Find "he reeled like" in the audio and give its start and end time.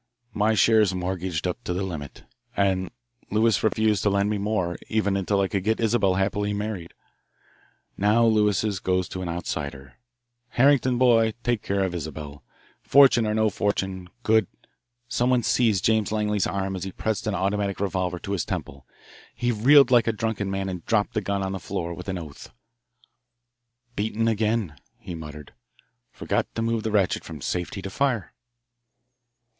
19.35-20.07